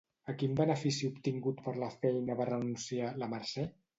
A 0.31 0.33
quin 0.43 0.53
benefici 0.59 1.09
obtingut 1.09 1.61
per 1.67 1.75
la 1.83 1.91
feina 1.97 2.39
va 2.41 2.49
renunciar, 2.51 3.13
la 3.25 3.31
Mercè? 3.37 3.67